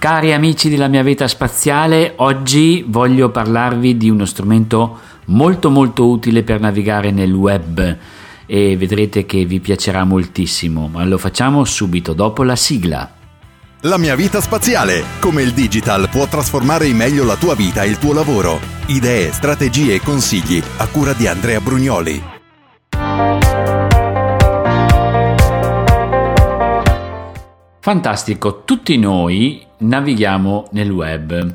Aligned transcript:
Cari 0.00 0.32
amici 0.32 0.70
della 0.70 0.88
mia 0.88 1.02
vita 1.02 1.28
spaziale, 1.28 2.14
oggi 2.16 2.82
voglio 2.88 3.28
parlarvi 3.28 3.98
di 3.98 4.08
uno 4.08 4.24
strumento 4.24 4.98
molto 5.26 5.68
molto 5.68 6.08
utile 6.08 6.42
per 6.42 6.58
navigare 6.58 7.10
nel 7.10 7.30
web 7.34 7.98
e 8.46 8.76
vedrete 8.78 9.26
che 9.26 9.44
vi 9.44 9.60
piacerà 9.60 10.04
moltissimo, 10.04 10.88
ma 10.88 11.04
lo 11.04 11.18
facciamo 11.18 11.66
subito 11.66 12.14
dopo 12.14 12.44
la 12.44 12.56
sigla. 12.56 13.12
La 13.82 13.98
mia 13.98 14.14
vita 14.14 14.40
spaziale, 14.40 15.04
come 15.20 15.42
il 15.42 15.52
digital 15.52 16.08
può 16.08 16.26
trasformare 16.26 16.86
in 16.86 16.96
meglio 16.96 17.24
la 17.24 17.36
tua 17.36 17.54
vita 17.54 17.82
e 17.82 17.88
il 17.88 17.98
tuo 17.98 18.14
lavoro. 18.14 18.58
Idee, 18.86 19.30
strategie 19.32 19.96
e 19.96 20.00
consigli 20.00 20.62
a 20.78 20.86
cura 20.86 21.12
di 21.12 21.26
Andrea 21.26 21.60
Brugnoli. 21.60 22.39
Fantastico, 27.82 28.64
tutti 28.66 28.98
noi 28.98 29.64
navighiamo 29.78 30.68
nel 30.72 30.90
web. 30.90 31.54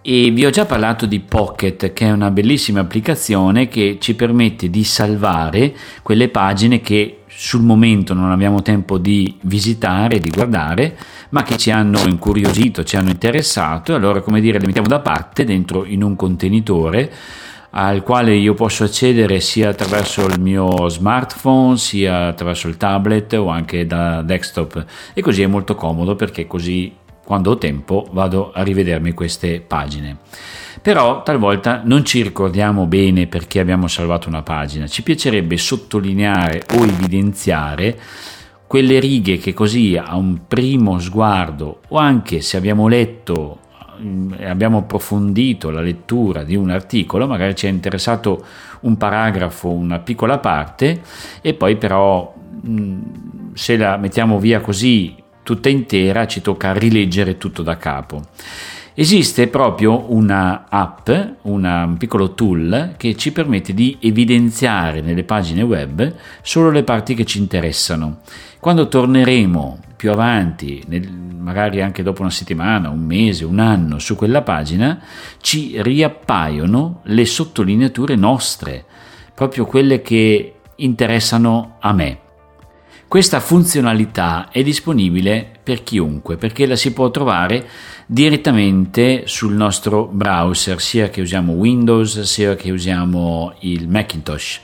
E 0.00 0.30
vi 0.30 0.46
ho 0.46 0.48
già 0.48 0.64
parlato 0.64 1.04
di 1.04 1.20
Pocket 1.20 1.92
che 1.92 2.06
è 2.06 2.10
una 2.10 2.30
bellissima 2.30 2.80
applicazione 2.80 3.68
che 3.68 3.98
ci 4.00 4.14
permette 4.14 4.70
di 4.70 4.82
salvare 4.84 5.76
quelle 6.00 6.30
pagine 6.30 6.80
che 6.80 7.24
sul 7.26 7.60
momento 7.60 8.14
non 8.14 8.30
abbiamo 8.30 8.62
tempo 8.62 8.96
di 8.96 9.36
visitare, 9.42 10.18
di 10.18 10.30
guardare, 10.30 10.96
ma 11.28 11.42
che 11.42 11.58
ci 11.58 11.70
hanno 11.70 12.00
incuriosito, 12.06 12.82
ci 12.82 12.96
hanno 12.96 13.10
interessato. 13.10 13.92
E 13.92 13.96
allora 13.96 14.22
come 14.22 14.40
dire 14.40 14.58
le 14.58 14.64
mettiamo 14.64 14.88
da 14.88 15.00
parte 15.00 15.44
dentro 15.44 15.84
in 15.84 16.02
un 16.02 16.16
contenitore 16.16 17.12
al 17.70 18.02
quale 18.02 18.34
io 18.34 18.54
posso 18.54 18.84
accedere 18.84 19.40
sia 19.40 19.68
attraverso 19.68 20.26
il 20.26 20.40
mio 20.40 20.88
smartphone, 20.88 21.76
sia 21.76 22.28
attraverso 22.28 22.68
il 22.68 22.76
tablet 22.76 23.32
o 23.34 23.48
anche 23.48 23.86
da 23.86 24.22
desktop 24.22 24.84
e 25.14 25.22
così 25.22 25.42
è 25.42 25.46
molto 25.46 25.74
comodo 25.74 26.16
perché 26.16 26.46
così 26.46 26.92
quando 27.24 27.52
ho 27.52 27.58
tempo 27.58 28.08
vado 28.10 28.50
a 28.52 28.62
rivedermi 28.62 29.12
queste 29.12 29.60
pagine. 29.60 30.18
Però 30.82 31.22
talvolta 31.22 31.82
non 31.84 32.04
ci 32.04 32.22
ricordiamo 32.22 32.86
bene 32.86 33.26
perché 33.26 33.60
abbiamo 33.60 33.86
salvato 33.86 34.28
una 34.28 34.42
pagina, 34.42 34.88
ci 34.88 35.02
piacerebbe 35.02 35.56
sottolineare 35.56 36.64
o 36.74 36.84
evidenziare 36.84 37.98
quelle 38.66 38.98
righe 38.98 39.36
che 39.38 39.52
così 39.52 39.96
a 39.96 40.16
un 40.16 40.46
primo 40.48 40.98
sguardo 40.98 41.80
o 41.88 41.98
anche 41.98 42.40
se 42.40 42.56
abbiamo 42.56 42.88
letto 42.88 43.58
abbiamo 44.40 44.78
approfondito 44.78 45.70
la 45.70 45.80
lettura 45.80 46.42
di 46.44 46.56
un 46.56 46.70
articolo, 46.70 47.26
magari 47.26 47.54
ci 47.54 47.66
è 47.66 47.68
interessato 47.68 48.44
un 48.80 48.96
paragrafo, 48.96 49.68
una 49.70 49.98
piccola 49.98 50.38
parte 50.38 51.00
e 51.40 51.54
poi 51.54 51.76
però 51.76 52.34
se 53.54 53.76
la 53.76 53.96
mettiamo 53.96 54.38
via 54.38 54.60
così 54.60 55.14
tutta 55.42 55.68
intera 55.68 56.26
ci 56.26 56.40
tocca 56.40 56.72
rileggere 56.72 57.38
tutto 57.38 57.62
da 57.62 57.76
capo. 57.76 58.22
Esiste 58.94 59.46
proprio 59.46 60.12
una 60.12 60.66
app, 60.68 61.08
una, 61.42 61.84
un 61.84 61.96
piccolo 61.96 62.34
tool 62.34 62.94
che 62.96 63.14
ci 63.16 63.32
permette 63.32 63.72
di 63.72 63.96
evidenziare 64.00 65.00
nelle 65.00 65.24
pagine 65.24 65.62
web 65.62 66.14
solo 66.42 66.70
le 66.70 66.82
parti 66.82 67.14
che 67.14 67.24
ci 67.24 67.38
interessano. 67.38 68.18
Quando 68.58 68.88
torneremo 68.88 69.78
più 70.00 70.10
avanti, 70.10 70.82
nel, 70.86 71.12
magari 71.12 71.82
anche 71.82 72.02
dopo 72.02 72.22
una 72.22 72.30
settimana, 72.30 72.88
un 72.88 73.04
mese, 73.04 73.44
un 73.44 73.58
anno 73.58 73.98
su 73.98 74.16
quella 74.16 74.40
pagina, 74.40 74.98
ci 75.42 75.74
riappaiono 75.76 77.02
le 77.04 77.26
sottolineature 77.26 78.16
nostre, 78.16 78.82
proprio 79.34 79.66
quelle 79.66 80.00
che 80.00 80.54
interessano 80.76 81.76
a 81.80 81.92
me. 81.92 82.18
Questa 83.06 83.40
funzionalità 83.40 84.48
è 84.50 84.62
disponibile 84.62 85.46
per 85.62 85.82
chiunque 85.82 86.38
perché 86.38 86.64
la 86.64 86.76
si 86.76 86.94
può 86.94 87.10
trovare 87.10 87.68
direttamente 88.06 89.24
sul 89.26 89.52
nostro 89.52 90.06
browser, 90.06 90.80
sia 90.80 91.10
che 91.10 91.20
usiamo 91.20 91.52
Windows 91.52 92.22
sia 92.22 92.56
che 92.56 92.70
usiamo 92.70 93.52
il 93.60 93.86
Macintosh. 93.86 94.62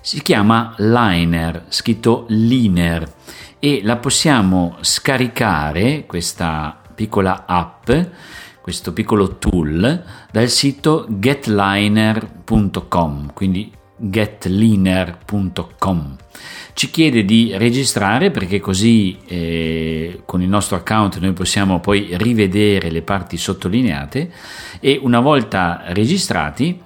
Si 0.00 0.22
chiama 0.22 0.74
Liner, 0.78 1.66
scritto 1.68 2.24
Liner, 2.28 3.06
e 3.64 3.80
la 3.84 3.94
possiamo 3.94 4.76
scaricare, 4.80 6.04
questa 6.04 6.80
piccola 6.96 7.44
app, 7.46 7.88
questo 8.60 8.92
piccolo 8.92 9.38
tool, 9.38 10.04
dal 10.32 10.48
sito 10.48 11.06
getliner.com, 11.08 13.32
quindi 13.32 13.70
getliner.com. 13.94 16.16
Ci 16.72 16.90
chiede 16.90 17.24
di 17.24 17.56
registrare 17.56 18.32
perché 18.32 18.58
così 18.58 19.16
eh, 19.28 20.22
con 20.24 20.42
il 20.42 20.48
nostro 20.48 20.74
account 20.74 21.20
noi 21.20 21.32
possiamo 21.32 21.78
poi 21.78 22.08
rivedere 22.16 22.90
le 22.90 23.02
parti 23.02 23.36
sottolineate 23.36 24.28
e 24.80 24.98
una 25.00 25.20
volta 25.20 25.84
registrati 25.90 26.82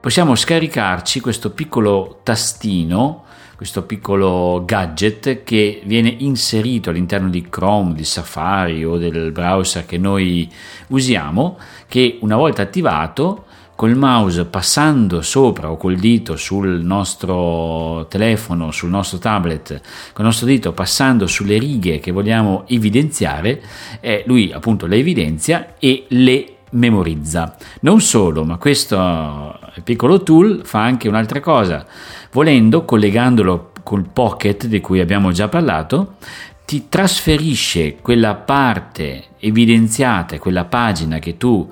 possiamo 0.00 0.34
scaricarci 0.34 1.20
questo 1.20 1.52
piccolo 1.52 2.18
tastino 2.24 3.26
questo 3.58 3.82
piccolo 3.82 4.62
gadget 4.64 5.42
che 5.42 5.82
viene 5.84 6.14
inserito 6.18 6.90
all'interno 6.90 7.28
di 7.28 7.48
Chrome, 7.48 7.92
di 7.92 8.04
Safari 8.04 8.84
o 8.84 8.98
del 8.98 9.32
browser 9.32 9.84
che 9.84 9.98
noi 9.98 10.48
usiamo, 10.90 11.58
che 11.88 12.18
una 12.20 12.36
volta 12.36 12.62
attivato 12.62 13.46
col 13.74 13.96
mouse 13.96 14.44
passando 14.44 15.22
sopra 15.22 15.72
o 15.72 15.76
col 15.76 15.96
dito 15.96 16.36
sul 16.36 16.84
nostro 16.84 18.06
telefono, 18.08 18.70
sul 18.70 18.90
nostro 18.90 19.18
tablet, 19.18 19.80
con 20.12 20.24
il 20.24 20.26
nostro 20.26 20.46
dito 20.46 20.72
passando 20.72 21.26
sulle 21.26 21.58
righe 21.58 21.98
che 21.98 22.12
vogliamo 22.12 22.62
evidenziare, 22.68 23.60
eh, 23.98 24.22
lui 24.24 24.52
appunto 24.52 24.86
le 24.86 24.98
evidenzia 24.98 25.74
e 25.80 26.04
le 26.10 26.57
memorizza. 26.70 27.56
Non 27.80 28.00
solo, 28.00 28.44
ma 28.44 28.56
questo 28.56 29.58
piccolo 29.84 30.22
tool 30.22 30.62
fa 30.64 30.82
anche 30.82 31.08
un'altra 31.08 31.40
cosa. 31.40 31.86
Volendo, 32.32 32.84
collegandolo 32.84 33.72
col 33.82 34.08
Pocket 34.12 34.66
di 34.66 34.80
cui 34.80 35.00
abbiamo 35.00 35.32
già 35.32 35.48
parlato, 35.48 36.16
ti 36.64 36.88
trasferisce 36.88 37.96
quella 38.02 38.34
parte 38.34 39.28
evidenziata, 39.38 40.38
quella 40.38 40.66
pagina 40.66 41.18
che 41.18 41.38
tu 41.38 41.66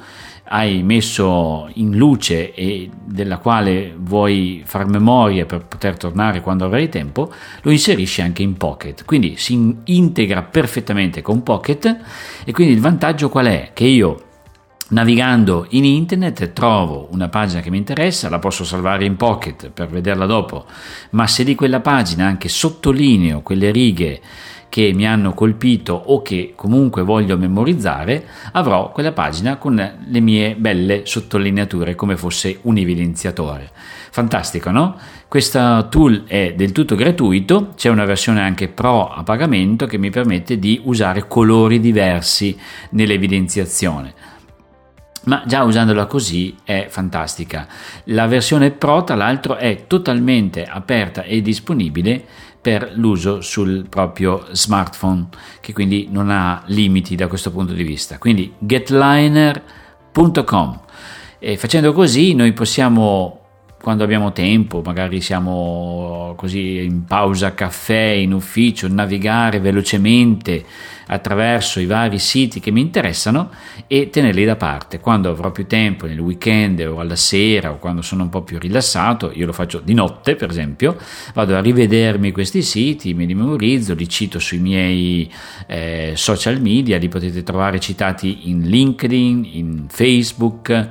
hai 0.49 0.83
messo 0.83 1.69
in 1.75 1.97
luce 1.97 2.55
e 2.55 2.89
della 3.05 3.39
quale 3.39 3.95
vuoi 3.99 4.63
far 4.65 4.87
memoria 4.87 5.45
per 5.45 5.67
poter 5.67 5.97
tornare 5.97 6.41
quando 6.41 6.65
avrai 6.65 6.89
tempo, 6.89 7.33
lo 7.63 7.71
inserisci 7.71 8.23
anche 8.23 8.43
in 8.43 8.57
Pocket. 8.57 9.05
Quindi 9.05 9.34
si 9.37 9.77
integra 9.84 10.43
perfettamente 10.43 11.21
con 11.21 11.43
Pocket 11.43 11.99
e 12.45 12.53
quindi 12.53 12.75
il 12.75 12.81
vantaggio 12.81 13.28
qual 13.28 13.47
è? 13.47 13.71
Che 13.73 13.84
io 13.84 14.26
navigando 14.89 15.67
in 15.71 15.85
internet 15.85 16.53
trovo 16.53 17.09
una 17.11 17.29
pagina 17.29 17.61
che 17.61 17.71
mi 17.71 17.79
interessa, 17.79 18.29
la 18.29 18.39
posso 18.39 18.65
salvare 18.65 19.05
in 19.05 19.17
Pocket 19.17 19.71
per 19.71 19.89
vederla 19.89 20.27
dopo, 20.27 20.67
ma 21.11 21.27
se 21.27 21.43
di 21.43 21.55
quella 21.55 21.81
pagina 21.81 22.27
anche 22.27 22.49
sottolineo 22.49 23.41
quelle 23.41 23.71
righe 23.71 24.21
che 24.69 24.93
mi 24.93 25.07
hanno 25.07 25.33
colpito 25.33 25.95
o 25.95 26.23
che 26.23 26.53
comunque 26.55 27.03
voglio 27.03 27.39
memorizzare, 27.39 28.27
avrò 28.53 28.93
quella 28.93 29.13
pagina 29.13 29.57
con 29.57 29.75
le 29.75 30.21
mie 30.21 30.55
belle 30.55 31.07
sottolineature 31.07 31.95
come 31.95 32.17
fosse 32.17 32.59
un 32.63 32.77
evidenziatore. 32.77 33.71
Fantastico, 34.11 34.71
no? 34.71 34.97
Questo 35.29 35.89
tool 35.89 36.25
è 36.27 36.55
del 36.57 36.73
tutto 36.73 36.95
gratuito, 36.95 37.73
c'è 37.75 37.89
una 37.89 38.05
versione 38.05 38.41
anche 38.41 38.69
pro 38.69 39.09
a 39.09 39.23
pagamento 39.23 39.87
che 39.87 39.99
mi 39.99 40.11
permette 40.11 40.59
di 40.59 40.81
usare 40.85 41.27
colori 41.27 41.81
diversi 41.81 42.57
nell'evidenziazione 42.91 44.35
ma 45.27 45.43
già 45.47 45.63
usandola 45.63 46.07
così 46.07 46.57
è 46.65 46.87
fantastica. 46.89 47.69
La 48.05 48.27
versione 48.27 48.71
Pro, 48.71 49.05
tra 49.05 49.15
l'altro, 49.15 49.57
è 49.57 49.87
totalmente 49.87 50.65
aperta 50.65 51.23
e 51.23 51.43
disponibile 51.43 52.25
per 52.61 52.93
l'uso 52.95 53.41
sul 53.43 53.87
proprio 53.89 54.47
smartphone, 54.51 55.28
che 55.61 55.73
quindi 55.73 56.09
non 56.11 56.31
ha 56.31 56.63
limiti 56.67 57.15
da 57.15 57.28
questo 57.28 57.53
punto 57.53 57.73
di 57.73 57.84
vista. 57.84 58.19
Quindi 58.19 58.53
getliner.com. 58.59 59.61
E 61.39 61.57
facendo 61.57 61.93
così 61.93 62.34
noi 62.34 62.53
possiamo 62.53 63.46
quando 63.86 64.03
abbiamo 64.03 64.33
tempo, 64.33 64.83
magari 64.84 65.21
siamo 65.21 66.34
così 66.36 66.83
in 66.83 67.04
pausa 67.04 67.54
caffè, 67.54 67.94
in 67.94 68.33
ufficio, 68.33 68.88
navigare 68.88 69.60
velocemente 69.60 70.65
attraverso 71.06 71.78
i 71.78 71.86
vari 71.86 72.18
siti 72.18 72.59
che 72.59 72.72
mi 72.72 72.80
interessano 72.80 73.48
e 73.86 74.10
tenerli 74.10 74.44
da 74.44 74.56
parte. 74.56 74.98
Quando 74.98 75.30
avrò 75.30 75.53
più 75.53 75.68
tempo, 75.68 76.06
nel 76.06 76.18
weekend 76.18 76.80
o 76.80 76.98
alla 76.98 77.15
sera 77.15 77.71
o 77.71 77.78
quando 77.78 78.03
sono 78.03 78.24
un 78.24 78.28
po' 78.28 78.42
più 78.42 78.59
rilassato, 78.59 79.30
io 79.33 79.47
lo 79.47 79.53
faccio 79.53 79.78
di 79.78 79.94
notte 79.94 80.34
per 80.34 80.50
esempio, 80.50 80.97
vado 81.33 81.54
a 81.54 81.60
rivedermi 81.60 82.33
questi 82.33 82.62
siti, 82.62 83.15
me 83.15 83.24
li 83.24 83.34
memorizzo, 83.34 83.94
li 83.94 84.09
cito 84.09 84.41
sui 84.41 84.59
miei 84.59 85.33
eh, 85.68 86.15
social 86.16 86.60
media, 86.60 86.98
li 86.98 87.09
potete 87.09 87.44
trovare 87.44 87.78
citati 87.78 88.50
in 88.50 88.62
LinkedIn, 88.62 89.48
in 89.53 89.84
Facebook 89.86 90.91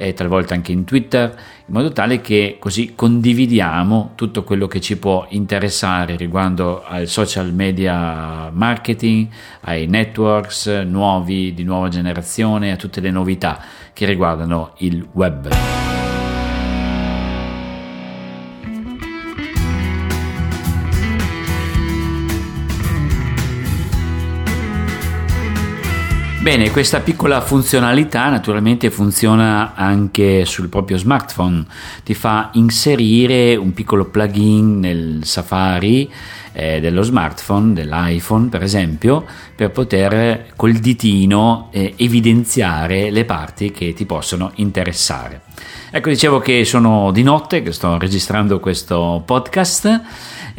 e 0.00 0.14
talvolta 0.14 0.54
anche 0.54 0.72
in 0.72 0.84
Twitter, 0.84 1.28
in 1.66 1.74
modo 1.74 1.92
tale 1.92 2.22
che 2.22 2.56
così 2.58 2.94
condividiamo 2.94 4.12
tutto 4.14 4.44
quello 4.44 4.66
che 4.66 4.80
ci 4.80 4.96
può 4.96 5.26
interessare 5.28 6.16
riguardo 6.16 6.82
al 6.82 7.06
social 7.06 7.52
media 7.52 8.48
marketing, 8.50 9.28
ai 9.60 9.86
networks 9.86 10.66
nuovi 10.86 11.52
di 11.52 11.64
nuova 11.64 11.88
generazione, 11.88 12.72
a 12.72 12.76
tutte 12.76 13.02
le 13.02 13.10
novità 13.10 13.62
che 13.92 14.06
riguardano 14.06 14.72
il 14.78 15.06
web. 15.12 15.99
Bene, 26.50 26.72
questa 26.72 26.98
piccola 26.98 27.40
funzionalità 27.40 28.28
naturalmente 28.28 28.90
funziona 28.90 29.74
anche 29.76 30.44
sul 30.44 30.68
proprio 30.68 30.96
smartphone, 30.96 31.64
ti 32.02 32.12
fa 32.12 32.50
inserire 32.54 33.54
un 33.54 33.72
piccolo 33.72 34.06
plugin 34.06 34.80
nel 34.80 35.20
Safari 35.22 36.10
eh, 36.52 36.80
dello 36.80 37.02
smartphone, 37.02 37.72
dell'iPhone 37.72 38.48
per 38.48 38.64
esempio, 38.64 39.24
per 39.54 39.70
poter 39.70 40.52
col 40.56 40.72
ditino 40.72 41.68
eh, 41.70 41.94
evidenziare 41.96 43.12
le 43.12 43.24
parti 43.24 43.70
che 43.70 43.92
ti 43.92 44.04
possono 44.04 44.50
interessare. 44.56 45.42
Ecco, 45.92 46.08
dicevo 46.08 46.40
che 46.40 46.64
sono 46.64 47.12
di 47.12 47.22
notte 47.22 47.62
che 47.62 47.70
sto 47.70 47.96
registrando 47.96 48.58
questo 48.58 49.22
podcast 49.24 50.00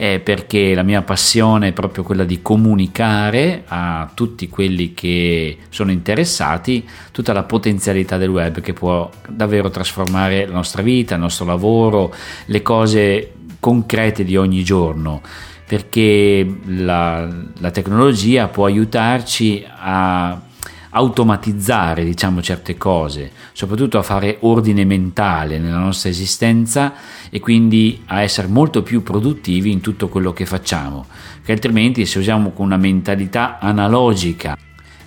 eh, 0.02 0.20
perché 0.20 0.74
la 0.74 0.82
mia 0.82 1.04
passione 1.04 1.68
è 1.68 1.74
proprio 1.74 2.04
quella 2.04 2.24
di 2.24 2.42
comunicare 2.42 3.66
a 3.68 4.10
tutti 4.12 4.50
quelli 4.50 4.96
che 4.96 5.60
sono 5.70 5.92
interessati 5.92 6.90
tutta 7.12 7.34
la 7.34 7.44
potenzialità 7.44 8.18
del 8.18 8.30
web 8.30 8.62
che 8.62 8.74
può 8.74 9.08
davvero 9.30 9.70
trasformare 9.70 10.48
la 10.48 10.54
nostra 10.54 10.82
vita, 10.82 11.14
il 11.14 11.22
nostro 11.22 11.46
lavoro, 11.46 12.12
le 12.46 12.64
cose 12.64 13.34
concrete 13.60 14.24
di 14.24 14.36
ogni 14.36 14.64
giorno. 14.64 15.22
Perché 15.68 16.52
la, 16.66 17.30
la 17.60 17.70
tecnologia 17.70 18.48
può 18.48 18.66
aiutarci 18.66 19.64
a 19.68 20.42
automatizzare 20.92 22.04
diciamo 22.04 22.42
certe 22.42 22.78
cose, 22.78 23.32
soprattutto 23.54 23.98
a 23.98 24.04
fare 24.04 24.38
ordine 24.42 24.86
mentale 24.86 25.60
nella 25.60 25.78
nostra 25.78 26.10
esistenza 26.10 26.94
e 27.30 27.40
quindi 27.40 28.04
a 28.08 28.22
essere 28.22 28.48
molto 28.48 28.84
più 28.84 29.04
produttivi 29.04 29.72
in 29.72 29.82
tutto 29.82 30.08
quello 30.08 30.34
che 30.34 30.46
facciamo, 30.46 31.06
che 31.44 31.52
altrimenti 31.52 32.06
se 32.06 32.20
usiamo 32.20 32.52
con 32.52 32.66
una 32.66 32.78
mentalità 32.78 33.60
analogica 33.60 34.58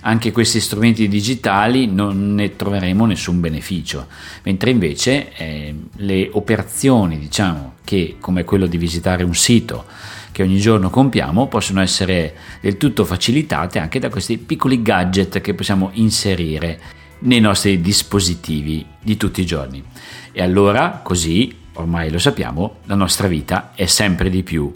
anche 0.07 0.31
questi 0.31 0.59
strumenti 0.59 1.07
digitali 1.07 1.87
non 1.87 2.35
ne 2.35 2.55
troveremo 2.55 3.05
nessun 3.05 3.39
beneficio, 3.39 4.07
mentre 4.43 4.69
invece 4.69 5.33
eh, 5.35 5.75
le 5.97 6.29
operazioni, 6.31 7.17
diciamo, 7.17 7.73
che 7.83 8.17
come 8.19 8.43
quello 8.43 8.67
di 8.67 8.77
visitare 8.77 9.23
un 9.23 9.33
sito, 9.33 9.85
che 10.31 10.43
ogni 10.43 10.59
giorno 10.59 10.89
compiamo 10.89 11.47
possono 11.47 11.81
essere 11.81 12.35
del 12.61 12.77
tutto 12.77 13.03
facilitate 13.03 13.79
anche 13.79 13.99
da 13.99 14.09
questi 14.09 14.37
piccoli 14.37 14.81
gadget 14.81 15.41
che 15.41 15.53
possiamo 15.55 15.89
inserire 15.93 16.79
nei 17.19 17.39
nostri 17.39 17.81
dispositivi 17.81 18.85
di 19.01 19.17
tutti 19.17 19.41
i 19.41 19.45
giorni. 19.45 19.83
E 20.31 20.43
allora, 20.43 21.01
così, 21.03 21.55
ormai 21.73 22.11
lo 22.11 22.19
sappiamo, 22.19 22.77
la 22.83 22.95
nostra 22.95 23.27
vita 23.27 23.71
è 23.73 23.87
sempre 23.87 24.29
di 24.29 24.43
più 24.43 24.71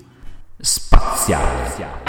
spaziale. 0.58 2.09